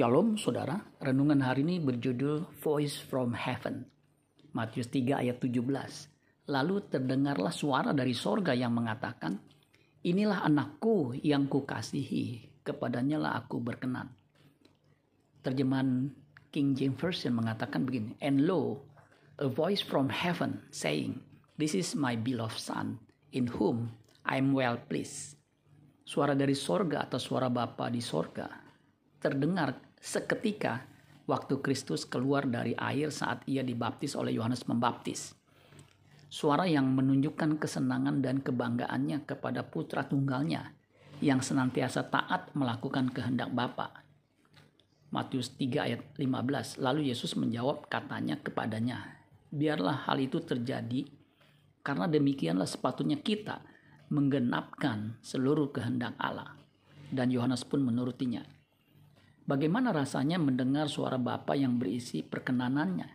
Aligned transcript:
Shalom 0.00 0.40
saudara, 0.40 0.80
renungan 0.96 1.44
hari 1.44 1.60
ini 1.60 1.76
berjudul 1.76 2.48
Voice 2.64 3.04
from 3.04 3.36
Heaven. 3.36 3.84
Matius 4.56 4.88
3 4.88 5.20
ayat 5.20 5.36
17. 5.44 5.60
Lalu 6.48 6.88
terdengarlah 6.88 7.52
suara 7.52 7.92
dari 7.92 8.16
sorga 8.16 8.56
yang 8.56 8.72
mengatakan, 8.72 9.36
Inilah 10.00 10.40
anakku 10.48 11.12
yang 11.20 11.52
kukasihi, 11.52 12.48
kepadanya 12.64 13.20
lah 13.20 13.44
aku 13.44 13.60
berkenan. 13.60 14.08
Terjemahan 15.44 16.08
King 16.48 16.72
James 16.72 16.96
Version 16.96 17.36
mengatakan 17.36 17.84
begini, 17.84 18.16
And 18.24 18.48
lo, 18.48 18.88
a 19.36 19.52
voice 19.52 19.84
from 19.84 20.08
heaven 20.08 20.64
saying, 20.72 21.20
This 21.60 21.76
is 21.76 21.92
my 21.92 22.16
beloved 22.16 22.56
son, 22.56 23.04
in 23.36 23.52
whom 23.52 23.92
I 24.24 24.40
am 24.40 24.56
well 24.56 24.80
pleased. 24.80 25.36
Suara 26.08 26.32
dari 26.32 26.56
sorga 26.56 27.04
atau 27.04 27.20
suara 27.20 27.52
Bapa 27.52 27.92
di 27.92 28.00
sorga 28.00 28.70
terdengar 29.20 29.89
seketika 30.00 30.88
waktu 31.28 31.60
Kristus 31.60 32.08
keluar 32.08 32.48
dari 32.48 32.72
air 32.74 33.12
saat 33.12 33.44
ia 33.44 33.60
dibaptis 33.60 34.16
oleh 34.16 34.34
Yohanes 34.34 34.64
Pembaptis. 34.64 35.36
Suara 36.30 36.64
yang 36.64 36.88
menunjukkan 36.96 37.60
kesenangan 37.60 38.24
dan 38.24 38.40
kebanggaannya 38.40 39.28
kepada 39.28 39.62
putra 39.62 40.08
tunggalnya 40.08 40.72
yang 41.20 41.44
senantiasa 41.44 42.08
taat 42.08 42.48
melakukan 42.56 43.12
kehendak 43.12 43.52
Bapa. 43.52 43.92
Matius 45.10 45.52
3 45.58 45.90
ayat 45.90 46.02
15. 46.16 46.78
Lalu 46.80 47.10
Yesus 47.10 47.34
menjawab 47.34 47.90
katanya 47.90 48.38
kepadanya, 48.38 49.20
"Biarlah 49.50 50.06
hal 50.06 50.22
itu 50.22 50.38
terjadi 50.38 51.10
karena 51.82 52.06
demikianlah 52.06 52.66
sepatutnya 52.66 53.18
kita 53.18 53.60
menggenapkan 54.14 55.18
seluruh 55.20 55.74
kehendak 55.74 56.14
Allah." 56.14 56.54
Dan 57.10 57.34
Yohanes 57.34 57.66
pun 57.66 57.82
menurutinya. 57.82 58.59
Bagaimana 59.44 59.90
rasanya 59.90 60.36
mendengar 60.36 60.86
suara 60.86 61.16
Bapa 61.16 61.56
yang 61.56 61.80
berisi 61.80 62.20
perkenanannya? 62.24 63.08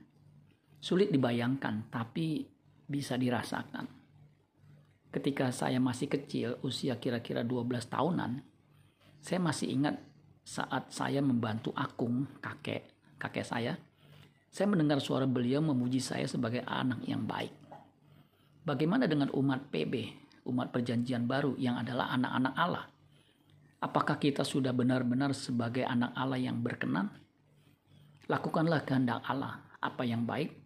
Sulit 0.81 1.09
dibayangkan, 1.09 1.89
tapi 1.89 2.45
bisa 2.85 3.17
dirasakan. 3.17 3.85
Ketika 5.09 5.49
saya 5.49 5.79
masih 5.79 6.11
kecil, 6.11 6.59
usia 6.61 6.99
kira-kira 6.99 7.41
12 7.41 7.87
tahunan, 7.87 8.31
saya 9.23 9.39
masih 9.39 9.71
ingat 9.71 9.95
saat 10.45 10.93
saya 10.93 11.23
membantu 11.23 11.73
Akung, 11.73 12.29
kakek, 12.43 12.85
kakek 13.17 13.47
saya, 13.47 13.73
saya 14.53 14.71
mendengar 14.71 15.01
suara 15.01 15.25
beliau 15.25 15.59
memuji 15.59 15.99
saya 15.99 16.29
sebagai 16.29 16.61
anak 16.63 17.01
yang 17.09 17.25
baik. 17.25 17.51
Bagaimana 18.63 19.09
dengan 19.09 19.33
umat 19.33 19.67
PB, 19.73 19.93
umat 20.47 20.69
perjanjian 20.69 21.25
baru 21.25 21.57
yang 21.59 21.81
adalah 21.81 22.13
anak-anak 22.13 22.53
Allah? 22.55 22.85
Apakah 23.85 24.17
kita 24.17 24.41
sudah 24.41 24.73
benar-benar 24.73 25.37
sebagai 25.37 25.85
anak 25.85 26.09
Allah 26.17 26.41
yang 26.41 26.57
berkenan? 26.57 27.05
Lakukanlah 28.25 28.81
kehendak 28.81 29.21
Allah, 29.29 29.61
apa 29.77 30.01
yang 30.01 30.25
baik, 30.25 30.57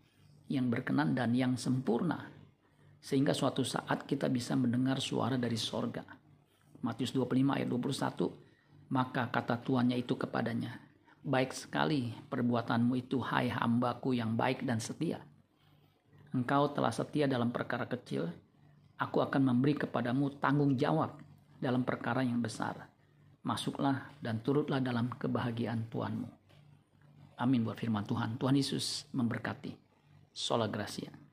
yang 0.47 0.71
berkenan 0.71 1.11
dan 1.11 1.35
yang 1.35 1.59
sempurna. 1.59 2.31
Sehingga 3.03 3.35
suatu 3.35 3.67
saat 3.67 4.07
kita 4.07 4.31
bisa 4.31 4.55
mendengar 4.55 5.03
suara 5.03 5.35
dari 5.35 5.59
sorga. 5.59 6.07
Matius 6.79 7.11
25 7.11 7.59
ayat 7.59 7.67
21, 7.67 8.87
maka 8.95 9.27
kata 9.27 9.67
tuannya 9.67 9.99
itu 9.99 10.15
kepadanya, 10.15 10.79
Baik 11.19 11.51
sekali 11.51 12.15
perbuatanmu 12.15 12.95
itu 12.95 13.19
hai 13.19 13.51
hambaku 13.51 14.15
yang 14.15 14.39
baik 14.39 14.63
dan 14.63 14.79
setia. 14.79 15.19
Engkau 16.31 16.71
telah 16.71 16.95
setia 16.95 17.27
dalam 17.27 17.51
perkara 17.51 17.83
kecil, 17.83 18.31
aku 18.95 19.19
akan 19.19 19.43
memberi 19.43 19.75
kepadamu 19.75 20.39
tanggung 20.39 20.79
jawab 20.79 21.19
dalam 21.59 21.83
perkara 21.83 22.23
yang 22.23 22.39
besar 22.39 22.87
masuklah 23.43 24.11
dan 24.19 24.43
turutlah 24.43 24.83
dalam 24.83 25.11
kebahagiaan 25.13 25.87
Tuhanmu. 25.87 26.29
Amin 27.39 27.63
buat 27.63 27.79
firman 27.79 28.03
Tuhan. 28.03 28.35
Tuhan 28.35 28.55
Yesus 28.59 29.07
memberkati. 29.15 29.71
Sola 30.35 30.67
Gracia. 30.67 31.28